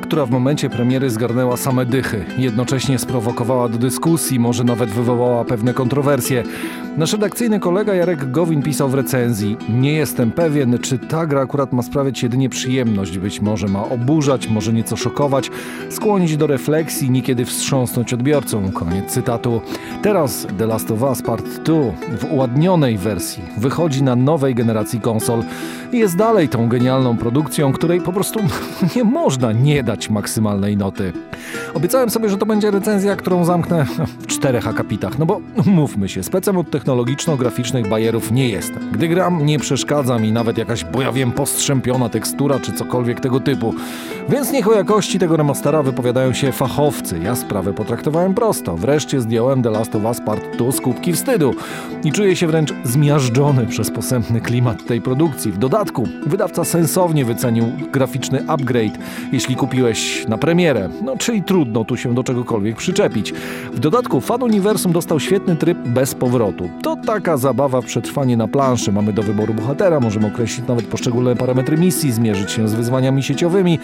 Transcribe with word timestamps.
która 0.00 0.26
w 0.26 0.30
momencie 0.30 0.70
premiery 0.70 1.10
zgarnęła 1.10 1.56
same 1.56 1.86
dychy. 1.86 2.24
Jednocześnie 2.38 2.98
sprowokowała 2.98 3.68
do 3.68 3.78
dyskusji, 3.78 4.38
może 4.38 4.64
nawet 4.64 4.90
wywołała 4.90 5.44
pewne 5.44 5.74
kontrowersje. 5.74 6.42
Nasz 6.96 7.12
redakcyjny 7.12 7.60
kolega 7.60 7.94
Jarek 7.94 8.30
Gowin 8.30 8.62
pisał 8.62 8.88
w 8.88 8.94
recenzji: 8.94 9.56
Nie 9.68 9.92
jestem 9.92 10.30
pewien, 10.30 10.78
czy 10.78 10.98
ta 10.98 11.26
gra 11.26 11.40
akurat 11.40 11.72
ma 11.72 11.82
sprawiać 11.82 12.22
jedynie 12.22 12.48
przyjemność. 12.48 13.18
Być 13.18 13.40
może 13.40 13.68
ma 13.68 13.88
oburzać, 13.88 14.48
może 14.48 14.72
nieco 14.72 14.96
szokować, 14.96 15.50
skłonić 15.90 16.36
do 16.36 16.46
refleksji, 16.46 17.10
niekiedy 17.10 17.44
wstrząsnąć 17.44 18.14
odbiorcą. 18.14 18.72
Koniec 18.72 19.10
cytatu. 19.10 19.60
Teraz 20.02 20.46
The 20.58 20.66
Last 20.66 20.90
of 20.90 21.02
Us 21.02 21.22
Part 21.22 21.44
2 21.44 21.74
w 22.18 22.32
uładnionej 22.32 22.98
wersji 22.98 23.42
wychodzi 23.58 24.02
na 24.02 24.16
nowej 24.16 24.54
generacji 24.54 25.00
konsol 25.00 25.42
i 25.92 25.98
jest 25.98 26.16
dalej 26.16 26.48
tą 26.48 26.68
genialną 26.68 27.16
produkcją, 27.16 27.72
której 27.72 28.00
po 28.00 28.12
prostu 28.12 28.40
nie 28.96 29.04
można 29.04 29.52
dać 29.84 30.10
maksymalnej 30.10 30.76
noty. 30.76 31.12
Obiecałem 31.74 32.10
sobie, 32.10 32.28
że 32.28 32.38
to 32.38 32.46
będzie 32.46 32.70
recenzja, 32.70 33.16
którą 33.16 33.44
zamknę 33.44 33.86
w 34.18 34.26
czterech 34.26 34.68
akapitach, 34.68 35.18
no 35.18 35.26
bo 35.26 35.40
mówmy 35.66 36.08
się, 36.08 36.22
specem 36.22 36.56
od 36.56 36.70
technologiczno-graficznych 36.70 37.88
bajerów 37.88 38.32
nie 38.32 38.48
jestem. 38.48 38.92
Gdy 38.92 39.08
gram, 39.08 39.46
nie 39.46 39.58
przeszkadza 39.58 40.18
mi 40.18 40.32
nawet 40.32 40.58
jakaś, 40.58 40.84
bo 40.84 41.02
ja 41.02 41.12
wiem, 41.12 41.32
postrzępiona 41.32 42.08
tekstura 42.08 42.60
czy 42.60 42.72
cokolwiek 42.72 43.20
tego 43.20 43.40
typu. 43.40 43.74
Więc 44.28 44.52
niech 44.52 44.68
o 44.68 44.72
jakości 44.72 45.18
tego 45.18 45.36
remastera 45.36 45.82
wypowiadają 45.82 46.32
się 46.32 46.52
fachowcy. 46.52 47.18
Ja 47.18 47.36
sprawę 47.36 47.72
potraktowałem 47.72 48.34
prosto. 48.34 48.76
Wreszcie 48.76 49.20
zdjąłem 49.20 49.62
The 49.62 49.70
Last 49.70 49.96
of 49.96 50.04
Us 50.04 50.20
Part 50.20 50.56
2 50.56 50.72
z 50.72 50.80
kubki 50.80 51.12
wstydu 51.12 51.54
i 52.04 52.12
czuję 52.12 52.36
się 52.36 52.46
wręcz 52.46 52.74
zmiażdżony 52.84 53.66
przez 53.66 53.90
posępny 53.90 54.40
klimat 54.40 54.86
tej 54.86 55.00
produkcji. 55.00 55.52
W 55.52 55.58
dodatku 55.58 56.08
wydawca 56.26 56.64
sensownie 56.64 57.24
wycenił 57.24 57.64
graficzny 57.92 58.44
upgrade, 58.48 58.98
jeśli 59.32 59.56
kupiłeś 59.56 60.28
na 60.28 60.38
premierę. 60.38 60.88
No, 61.04 61.16
czyli 61.16 61.42
trudno 61.42 61.84
tu 61.84 61.96
się 61.96 62.14
do 62.14 62.24
czegokolwiek 62.24 62.76
przyczepić. 62.76 63.32
W 63.72 63.78
dodatku 63.78 64.20
fan 64.20 64.42
uniwersum 64.42 64.92
dostał 64.92 65.20
świetny 65.20 65.56
tryb 65.56 65.78
bez 65.78 66.14
powrotu. 66.14 66.70
To 66.82 66.96
taka 67.06 67.36
zabawa 67.36 67.80
w 67.80 67.84
przetrwanie 67.84 68.36
na 68.36 68.48
planszy. 68.48 68.92
Mamy 68.92 69.12
do 69.12 69.22
wyboru 69.22 69.54
bohatera, 69.54 70.00
możemy 70.00 70.26
określić 70.26 70.68
nawet 70.68 70.86
poszczególne 70.86 71.36
parametry 71.36 71.76
misji, 71.76 72.12
zmierzyć 72.12 72.50
się 72.50 72.68
z 72.68 72.74
wyzwaniami 72.74 73.22
sieciowymi, 73.22 73.78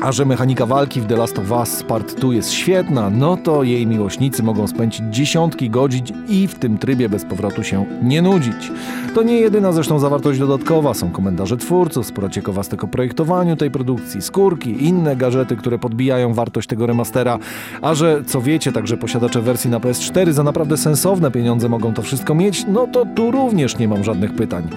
a 0.00 0.12
że 0.12 0.24
mechanika 0.24 0.66
walki 0.66 1.00
w 1.00 1.06
The 1.06 1.16
Last 1.16 1.38
of 1.38 1.50
Us 1.50 1.82
Part 1.82 2.20
2 2.20 2.34
jest 2.34 2.52
świetna, 2.52 3.10
no 3.10 3.36
to 3.36 3.62
jej 3.62 3.86
miłośnicy 3.86 4.42
mogą 4.42 4.66
spędzić 4.66 5.02
dziesiątki 5.10 5.70
godzin 5.70 6.04
i 6.28 6.48
w 6.48 6.54
tym 6.54 6.78
trybie 6.78 7.08
bez 7.08 7.24
powrotu 7.24 7.62
się 7.62 7.84
nie 8.02 8.22
nudzić. 8.22 8.72
To 9.14 9.22
nie 9.22 9.40
jedyna 9.40 9.72
zresztą 9.72 9.98
zawartość 9.98 10.38
dodatkowa, 10.38 10.94
są 10.94 11.10
komentarze 11.10 11.56
twórców, 11.56 12.06
sporo 12.06 12.28
ciekawostek 12.28 12.84
o 12.84 12.88
projektowaniu 12.88 13.56
tej 13.56 13.70
produkcji, 13.70 14.22
skórki, 14.22 14.84
inne 14.84 15.16
gadżety, 15.16 15.56
które 15.56 15.78
podbijają 15.78 16.34
wartość 16.34 16.68
tego 16.68 16.86
remastera, 16.86 17.38
a 17.82 17.94
że 17.94 18.24
co 18.26 18.40
wiecie, 18.40 18.72
także 18.72 18.96
posiadacze 18.96 19.42
wersji 19.42 19.70
na 19.70 19.80
PS4 19.80 20.32
za 20.32 20.42
naprawdę 20.42 20.76
sensowne 20.76 21.30
pieniądze 21.30 21.68
mogą 21.68 21.94
to 21.94 22.02
wszystko 22.02 22.34
mieć, 22.34 22.64
no 22.68 22.86
to 22.86 23.06
tu 23.14 23.30
również 23.30 23.78
nie 23.78 23.88
mam 23.88 24.04
żadnych 24.04 24.34
pytań. 24.34 24.68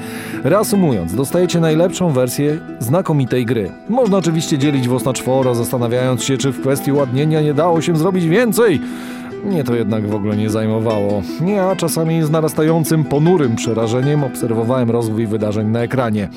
Reasumując, 0.43 1.15
dostajecie 1.15 1.59
najlepszą 1.59 2.09
wersję 2.09 2.59
znakomitej 2.79 3.45
gry. 3.45 3.71
Można 3.89 4.17
oczywiście 4.17 4.57
dzielić 4.57 4.87
włos 4.93 5.05
na 5.05 5.13
czworo, 5.13 5.55
zastanawiając 5.55 6.23
się, 6.23 6.37
czy 6.37 6.51
w 6.51 6.61
kwestii 6.61 6.91
ładnienia 6.91 7.41
nie 7.41 7.53
dało 7.53 7.81
się 7.81 7.97
zrobić 7.97 8.25
więcej. 8.25 8.81
Mnie 9.45 9.63
to 9.63 9.75
jednak 9.75 10.07
w 10.07 10.15
ogóle 10.15 10.37
nie 10.37 10.49
zajmowało. 10.49 11.21
Ja 11.45 11.75
czasami 11.75 12.23
z 12.23 12.29
narastającym 12.29 13.03
ponurym 13.03 13.55
przerażeniem 13.55 14.23
obserwowałem 14.23 14.91
rozwój 14.91 15.27
wydarzeń 15.27 15.67
na 15.67 15.79
ekranie. 15.79 16.29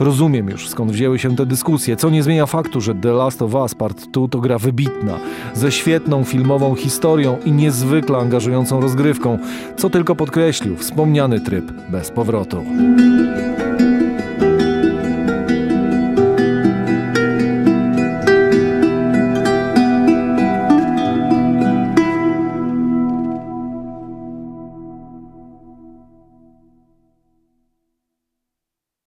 Rozumiem 0.00 0.48
już 0.48 0.68
skąd 0.68 0.92
wzięły 0.92 1.18
się 1.18 1.36
te 1.36 1.46
dyskusje, 1.46 1.96
co 1.96 2.10
nie 2.10 2.22
zmienia 2.22 2.46
faktu, 2.46 2.80
że 2.80 2.94
The 2.94 3.12
Last 3.12 3.42
of 3.42 3.54
Us 3.54 3.74
Part 3.74 4.06
2 4.06 4.28
to 4.28 4.40
gra 4.40 4.58
wybitna, 4.58 5.18
ze 5.54 5.72
świetną 5.72 6.24
filmową 6.24 6.74
historią 6.74 7.36
i 7.44 7.52
niezwykle 7.52 8.18
angażującą 8.18 8.80
rozgrywką, 8.80 9.38
co 9.76 9.90
tylko 9.90 10.16
podkreślił 10.16 10.76
wspomniany 10.76 11.40
tryb 11.40 11.72
bez 11.90 12.10
powrotu. 12.10 12.64